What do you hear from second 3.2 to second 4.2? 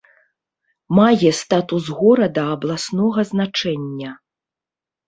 значэння.